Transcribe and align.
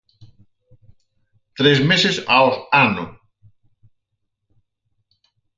Tres 1.57 1.77
meses 1.91 2.15
aos 2.35 2.55
ano. 2.85 3.05